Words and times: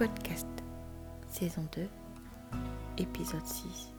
podcast, 0.00 0.46
saison 1.28 1.66
2, 1.76 1.86
épisode 2.96 3.44
6. 3.44 3.92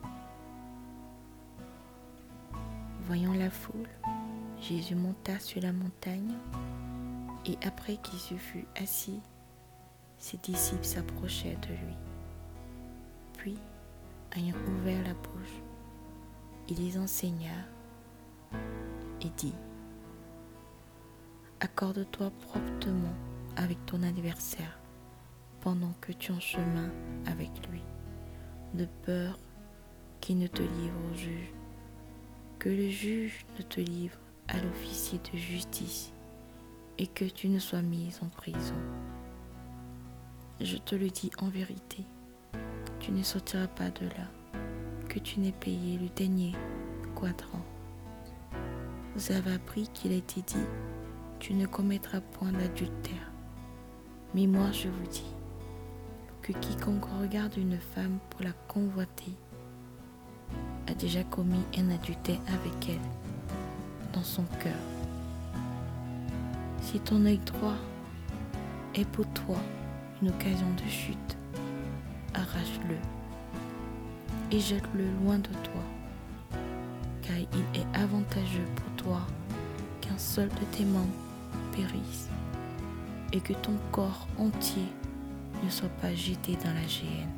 Voyant 3.02 3.36
la 3.36 3.52
foule, 3.52 3.88
Jésus 4.60 4.96
monta 4.96 5.38
sur 5.38 5.62
la 5.62 5.72
montagne 5.72 6.34
et 7.46 7.56
après 7.64 7.98
qu'il 7.98 8.18
se 8.18 8.34
fut 8.34 8.66
assis, 8.82 9.20
ses 10.18 10.38
disciples 10.38 10.84
s'approchèrent 10.84 11.60
de 11.60 11.68
lui. 11.68 11.98
Puis, 13.38 13.60
ayant 14.36 14.58
ouvert 14.80 15.04
la 15.04 15.14
bouche, 15.14 15.62
il 16.68 16.84
les 16.84 16.98
enseigna 16.98 17.54
et 19.22 19.30
dit, 19.38 19.54
Accorde-toi 21.60 22.32
promptement 22.48 23.14
avec 23.56 23.86
ton 23.86 24.02
adversaire 24.02 24.81
pendant 25.62 25.94
que 26.02 26.12
tu 26.12 26.32
es 26.32 26.36
en 26.36 26.40
chemin 26.40 26.90
avec 27.28 27.50
lui, 27.70 27.84
de 28.74 28.88
peur 29.04 29.38
qu'il 30.20 30.40
ne 30.40 30.48
te 30.48 30.62
livre 30.62 30.98
au 31.12 31.16
juge, 31.16 31.54
que 32.60 32.70
le 32.70 32.90
juge 32.90 33.46
ne 33.58 33.64
te 33.64 33.80
livre 33.80 34.18
à 34.48 34.58
l'officier 34.60 35.20
de 35.32 35.38
justice 35.38 36.12
et 36.98 37.08
que 37.08 37.26
tu 37.26 37.48
ne 37.48 37.60
sois 37.60 37.82
mise 37.82 38.20
en 38.22 38.28
prison. 38.28 38.76
Je 40.60 40.78
te 40.78 40.96
le 40.96 41.10
dis 41.10 41.32
en 41.40 41.50
vérité, 41.50 42.06
tu 43.00 43.12
ne 43.12 43.24
sortiras 43.24 43.68
pas 43.68 43.90
de 43.90 44.06
là, 44.06 44.28
que 45.10 45.20
tu 45.20 45.40
n'aies 45.40 45.52
payé 45.52 45.98
le 45.98 46.10
dernier 46.10 46.54
quadrant. 47.16 47.66
Vous 49.16 49.32
avez 49.32 49.54
appris 49.54 49.88
qu'il 49.94 50.12
a 50.12 50.16
été 50.16 50.42
dit, 50.42 50.68
tu 51.40 51.54
ne 51.54 51.66
commettras 51.66 52.22
point 52.22 52.52
d'adultère. 52.52 53.32
Mais 54.34 54.48
moi 54.48 54.72
je 54.72 54.88
vous 54.88 55.08
dis 55.08 55.36
que 56.42 56.54
quiconque 56.54 57.06
regarde 57.22 57.56
une 57.58 57.78
femme 57.78 58.18
pour 58.30 58.42
la 58.44 58.54
convoiter 58.68 59.32
a 60.88 60.94
déjà 60.94 61.24
commis 61.24 61.64
un 61.78 61.92
adultère 61.92 62.40
avec 62.48 62.90
elle 62.90 64.12
dans 64.14 64.24
son 64.24 64.44
cœur. 64.62 64.74
Si 66.82 67.00
ton 67.00 67.26
œil 67.26 67.40
droit 67.40 67.76
est 68.96 69.08
pour 69.10 69.26
toi 69.28 69.58
une 70.22 70.30
occasion 70.30 70.68
de 70.84 70.90
chute, 70.90 71.38
arrache-le 72.34 72.98
et 74.52 74.60
jette-le 74.60 75.06
loin 75.24 75.38
de 75.38 75.50
toi, 75.50 76.60
car 77.22 77.38
il 77.38 77.80
est 77.80 77.98
avantageux 77.98 78.68
pour 78.76 79.06
toi 79.06 79.22
qu'un 80.02 80.18
seul 80.18 80.50
de 80.50 80.78
tes 80.78 80.86
membres 80.86 81.08
périsse 81.74 82.28
et 83.32 83.40
que 83.40 83.54
ton 83.54 83.74
corps 83.92 84.28
entier 84.38 84.88
ne 85.64 85.70
soit 85.70 85.90
pas 86.02 86.14
jeté 86.14 86.56
dans 86.56 86.74
la 86.74 86.88
géhenne. 86.88 87.32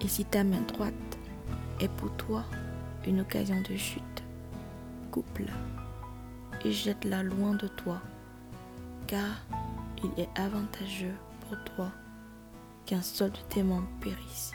Et 0.00 0.08
si 0.08 0.24
ta 0.24 0.44
main 0.44 0.62
droite 0.62 0.94
est 1.80 1.90
pour 1.92 2.10
toi 2.16 2.44
une 3.06 3.20
occasion 3.20 3.60
de 3.62 3.76
chute, 3.76 4.22
coupe-la 5.10 5.52
et 6.64 6.72
jette-la 6.72 7.22
loin 7.22 7.54
de 7.54 7.68
toi, 7.68 8.00
car 9.06 9.46
il 10.02 10.22
est 10.22 10.28
avantageux 10.38 11.14
pour 11.40 11.62
toi 11.64 11.90
qu'un 12.86 13.02
seul 13.02 13.30
de 13.30 13.38
tes 13.48 13.62
membres 13.62 13.88
périsse 14.00 14.52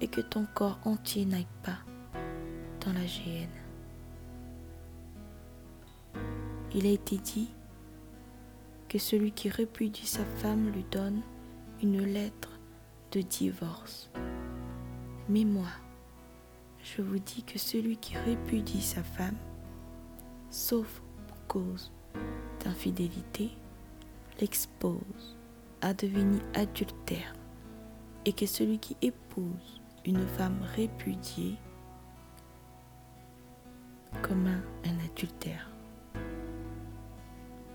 et 0.00 0.08
que 0.08 0.20
ton 0.20 0.46
corps 0.54 0.78
entier 0.84 1.24
n'aille 1.24 1.46
pas 1.62 1.78
dans 2.84 2.92
la 2.92 3.06
géhenne. 3.06 3.48
Il 6.74 6.86
a 6.86 6.90
été 6.90 7.18
dit 7.18 7.50
que 8.92 8.98
celui 8.98 9.32
qui 9.32 9.48
répudie 9.48 10.06
sa 10.06 10.22
femme 10.22 10.68
lui 10.68 10.84
donne 10.90 11.22
une 11.82 12.02
lettre 12.04 12.60
de 13.12 13.22
divorce. 13.22 14.10
Mais 15.30 15.44
moi, 15.44 15.70
je 16.84 17.00
vous 17.00 17.18
dis 17.18 17.42
que 17.42 17.58
celui 17.58 17.96
qui 17.96 18.18
répudie 18.18 18.82
sa 18.82 19.02
femme, 19.02 19.38
sauf 20.50 21.00
pour 21.26 21.46
cause 21.46 21.90
d'infidélité, 22.62 23.52
l'expose 24.42 25.38
à 25.80 25.94
devenir 25.94 26.42
adultère, 26.52 27.32
et 28.26 28.34
que 28.34 28.44
celui 28.44 28.78
qui 28.78 28.94
épouse 29.00 29.80
une 30.04 30.26
femme 30.26 30.60
répudiée 30.76 31.56
commet 34.20 34.50
un 34.84 35.04
adultère 35.06 35.71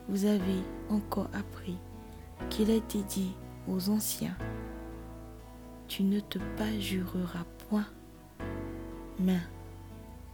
vous 0.10 0.26
avez 0.26 0.62
encore 0.90 1.30
appris 1.34 1.78
qu'il 2.50 2.72
a 2.72 2.76
été 2.76 3.04
dit 3.04 3.36
aux 3.68 3.90
anciens, 3.90 4.38
tu 5.88 6.04
ne 6.04 6.20
te 6.20 6.40
jureras 6.80 7.46
point, 7.70 7.88
mais 9.20 9.40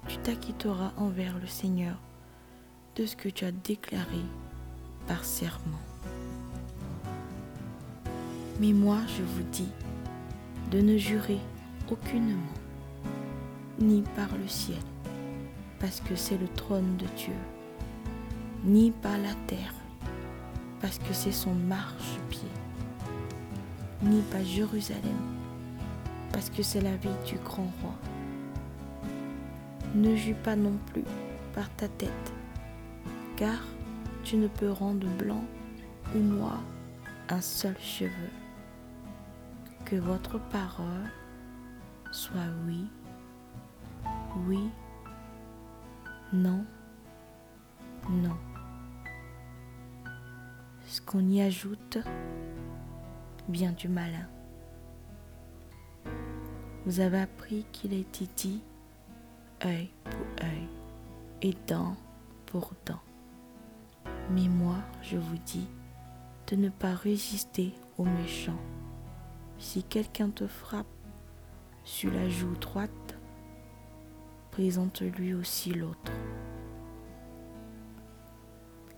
tu 0.07 0.17
t'acquitteras 0.17 0.91
envers 0.97 1.37
le 1.39 1.47
Seigneur 1.47 1.97
de 2.95 3.05
ce 3.05 3.15
que 3.15 3.29
tu 3.29 3.45
as 3.45 3.51
déclaré 3.51 4.21
par 5.07 5.25
serment. 5.25 5.79
Mais 8.59 8.73
moi, 8.73 8.99
je 9.07 9.23
vous 9.23 9.43
dis 9.51 9.71
de 10.69 10.81
ne 10.81 10.97
jurer 10.97 11.39
aucunement, 11.89 12.37
ni 13.79 14.03
par 14.15 14.29
le 14.37 14.47
ciel, 14.47 14.77
parce 15.79 15.99
que 16.01 16.15
c'est 16.15 16.37
le 16.37 16.47
trône 16.47 16.97
de 16.97 17.05
Dieu 17.17 17.33
ni 18.63 18.91
par 18.91 19.17
la 19.17 19.33
terre, 19.47 19.73
parce 20.79 20.97
que 20.97 21.13
c'est 21.13 21.33
son 21.33 21.53
marchepied, 21.53 22.47
ni 24.01 24.21
par 24.21 24.43
Jérusalem, 24.43 25.17
parce 26.31 26.49
que 26.49 26.63
c'est 26.63 26.79
la 26.79 26.95
vie 26.95 27.09
du 27.25 27.35
grand 27.39 27.71
roi. 27.81 27.93
Ne 29.95 30.15
juge 30.15 30.35
pas 30.43 30.55
non 30.55 30.77
plus 30.93 31.03
par 31.53 31.69
ta 31.75 31.89
tête, 31.89 32.33
car 33.35 33.59
tu 34.23 34.37
ne 34.37 34.47
peux 34.47 34.71
rendre 34.71 35.07
blanc 35.17 35.43
ou 36.15 36.19
noir 36.19 36.61
un 37.29 37.41
seul 37.41 37.75
cheveu. 37.79 38.29
Que 39.83 39.97
votre 39.97 40.39
parole 40.39 41.11
soit 42.11 42.39
oui, 42.65 42.85
oui, 44.47 44.69
non, 46.31 46.63
non 48.09 48.37
qu'on 51.05 51.27
y 51.27 51.41
ajoute 51.41 51.97
vient 53.49 53.71
du 53.71 53.87
malin. 53.87 54.27
Vous 56.85 56.99
avez 56.99 57.21
appris 57.21 57.65
qu'il 57.71 57.93
a 57.93 58.03
dit 58.35 58.61
œil 59.65 59.89
pour 60.03 60.45
œil 60.45 60.67
et 61.41 61.53
dent 61.67 61.95
pour 62.45 62.73
dent. 62.85 63.01
Mais 64.31 64.47
moi, 64.47 64.77
je 65.01 65.17
vous 65.17 65.37
dis 65.45 65.67
de 66.47 66.55
ne 66.55 66.69
pas 66.69 66.93
résister 66.93 67.73
aux 67.97 68.05
méchants. 68.05 68.59
Si 69.59 69.83
quelqu'un 69.83 70.29
te 70.29 70.47
frappe 70.47 70.85
sur 71.83 72.11
la 72.11 72.29
joue 72.29 72.55
droite, 72.55 73.17
présente-lui 74.51 75.33
aussi 75.33 75.73
l'autre. 75.73 76.11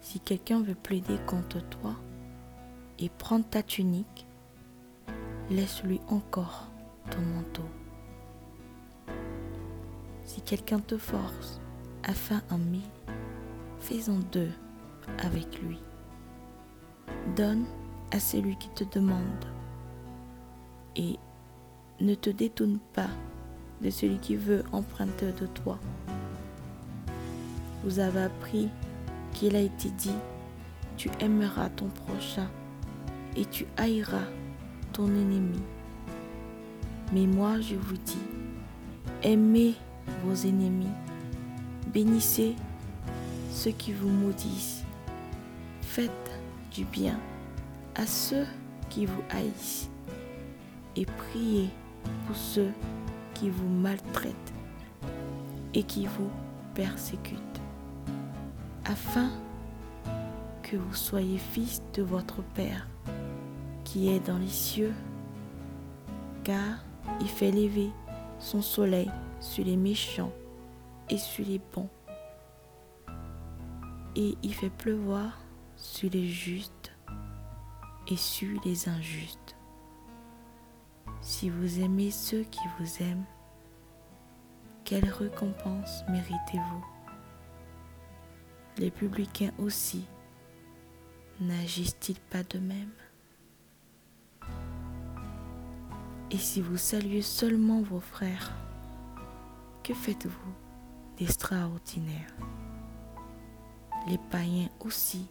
Si 0.05 0.19
quelqu'un 0.19 0.61
veut 0.61 0.75
plaider 0.75 1.17
contre 1.25 1.67
toi 1.67 1.95
et 2.99 3.09
prendre 3.09 3.43
ta 3.43 3.63
tunique, 3.63 4.27
laisse-lui 5.49 5.99
encore 6.07 6.69
ton 7.09 7.21
manteau. 7.21 7.67
Si 10.23 10.41
quelqu'un 10.41 10.77
te 10.77 10.95
force 10.99 11.59
à 12.03 12.13
faire 12.13 12.43
un 12.51 12.59
mille, 12.59 12.83
fais-en 13.79 14.19
deux 14.31 14.51
avec 15.23 15.59
lui. 15.63 15.81
Donne 17.35 17.65
à 18.11 18.19
celui 18.19 18.55
qui 18.57 18.69
te 18.69 18.83
demande 18.83 19.45
et 20.95 21.17
ne 21.99 22.13
te 22.13 22.29
détourne 22.29 22.77
pas 22.93 23.09
de 23.81 23.89
celui 23.89 24.19
qui 24.19 24.35
veut 24.35 24.63
emprunter 24.71 25.31
de 25.31 25.47
toi. 25.47 25.79
Vous 27.83 27.97
avez 27.97 28.21
appris 28.21 28.69
qu'il 29.35 29.55
a 29.57 29.59
été 29.59 29.89
dit, 29.89 30.15
tu 30.95 31.09
aimeras 31.19 31.69
ton 31.69 31.87
prochain 31.89 32.47
et 33.35 33.45
tu 33.45 33.67
haïras 33.75 34.27
ton 34.93 35.07
ennemi. 35.07 35.61
Mais 37.13 37.27
moi, 37.27 37.59
je 37.59 37.75
vous 37.75 37.97
dis, 37.97 38.23
aimez 39.23 39.75
vos 40.23 40.35
ennemis, 40.47 40.95
bénissez 41.93 42.55
ceux 43.51 43.71
qui 43.71 43.91
vous 43.91 44.09
maudissent, 44.09 44.83
faites 45.81 46.11
du 46.73 46.85
bien 46.85 47.19
à 47.95 48.07
ceux 48.07 48.45
qui 48.89 49.05
vous 49.05 49.23
haïssent 49.29 49.89
et 50.95 51.05
priez 51.05 51.69
pour 52.25 52.37
ceux 52.37 52.71
qui 53.33 53.49
vous 53.49 53.67
maltraitent 53.67 54.53
et 55.73 55.83
qui 55.83 56.05
vous 56.05 56.29
persécutent 56.73 57.54
afin 58.85 59.29
que 60.63 60.77
vous 60.77 60.93
soyez 60.93 61.37
fils 61.37 61.81
de 61.93 62.03
votre 62.03 62.41
Père 62.53 62.87
qui 63.83 64.09
est 64.09 64.19
dans 64.19 64.37
les 64.37 64.47
cieux, 64.47 64.93
car 66.43 66.83
il 67.21 67.27
fait 67.27 67.51
lever 67.51 67.91
son 68.39 68.61
soleil 68.61 69.09
sur 69.39 69.63
les 69.63 69.77
méchants 69.77 70.33
et 71.09 71.17
sur 71.17 71.45
les 71.45 71.61
bons, 71.73 71.89
et 74.15 74.35
il 74.41 74.53
fait 74.53 74.69
pleuvoir 74.69 75.39
sur 75.75 76.09
les 76.09 76.27
justes 76.27 76.91
et 78.07 78.17
sur 78.17 78.59
les 78.65 78.89
injustes. 78.89 79.55
Si 81.21 81.49
vous 81.49 81.79
aimez 81.79 82.11
ceux 82.11 82.43
qui 82.43 82.61
vous 82.79 83.03
aiment, 83.03 83.25
quelle 84.83 85.09
récompense 85.09 86.03
méritez-vous? 86.09 86.94
Les 88.77 88.91
publicains 88.91 89.51
aussi 89.57 90.05
n'agissent-ils 91.39 92.19
pas 92.19 92.43
de 92.43 92.59
même? 92.59 92.91
Et 96.29 96.37
si 96.37 96.59
vous 96.59 96.75
saluez 96.75 97.21
seulement 97.21 97.81
vos 97.81 98.01
frères, 98.01 98.51
que 99.81 99.93
faites-vous 99.93 100.53
d'extraordinaire? 101.17 102.35
Les 104.09 104.17
païens 104.29 104.69
aussi 104.81 105.29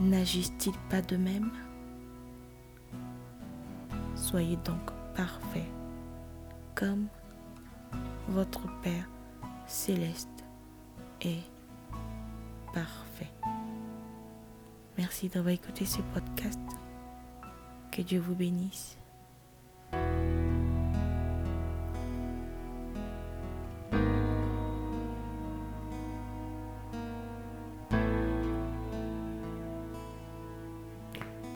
n'agissent-ils 0.00 0.76
pas 0.90 1.02
de 1.02 1.16
même? 1.16 1.52
Soyez 4.16 4.56
donc 4.56 4.90
parfaits, 5.14 5.70
comme 6.74 7.06
votre 8.28 8.66
Père 8.80 9.08
céleste 9.68 10.44
est 11.20 11.44
parfait. 12.76 13.32
Merci 14.98 15.30
d'avoir 15.30 15.54
écouté 15.54 15.86
ce 15.86 16.02
podcast. 16.12 16.60
Que 17.90 18.02
Dieu 18.02 18.20
vous 18.20 18.34
bénisse. 18.34 18.98